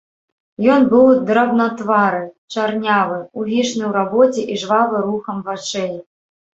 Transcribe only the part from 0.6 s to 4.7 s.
Ён быў драбнатвары, чарнявы, увішны ў рабоце і